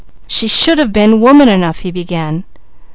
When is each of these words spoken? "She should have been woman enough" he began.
"She 0.25 0.47
should 0.47 0.79
have 0.79 0.91
been 0.91 1.21
woman 1.21 1.47
enough" 1.47 1.79
he 1.81 1.91
began. 1.91 2.43